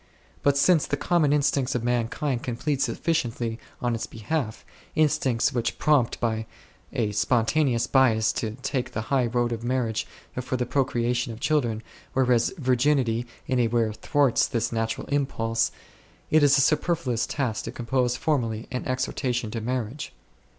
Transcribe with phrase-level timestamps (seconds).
[0.41, 5.77] But since the common instincts of mankind can plead sufficiently on its behalf, instincts which
[5.77, 6.47] prompt by
[6.91, 10.07] a spontaneous bias to take the high road of marriage
[10.41, 11.83] for the pro creation of children,
[12.13, 15.71] whereas Virginity in a way thwarts this natural impulse,
[16.31, 20.13] it is a superfluous task to compose formally an Exhortation to marriage.